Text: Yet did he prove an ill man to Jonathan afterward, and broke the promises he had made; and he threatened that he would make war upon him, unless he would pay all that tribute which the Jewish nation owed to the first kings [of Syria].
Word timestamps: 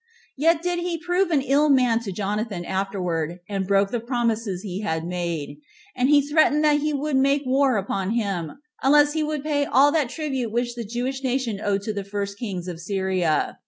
Yet 0.35 0.63
did 0.63 0.79
he 0.79 0.97
prove 0.97 1.29
an 1.29 1.43
ill 1.43 1.69
man 1.69 1.99
to 1.99 2.11
Jonathan 2.11 2.65
afterward, 2.65 3.37
and 3.47 3.67
broke 3.67 3.91
the 3.91 3.99
promises 3.99 4.63
he 4.63 4.81
had 4.81 5.05
made; 5.05 5.59
and 5.95 6.09
he 6.09 6.27
threatened 6.27 6.63
that 6.63 6.79
he 6.79 6.91
would 6.91 7.15
make 7.17 7.43
war 7.45 7.77
upon 7.77 8.09
him, 8.15 8.53
unless 8.81 9.13
he 9.13 9.21
would 9.21 9.43
pay 9.43 9.63
all 9.65 9.91
that 9.91 10.09
tribute 10.09 10.51
which 10.51 10.73
the 10.73 10.83
Jewish 10.83 11.21
nation 11.23 11.61
owed 11.63 11.83
to 11.83 11.93
the 11.93 12.03
first 12.03 12.39
kings 12.39 12.67
[of 12.67 12.79
Syria]. 12.79 13.59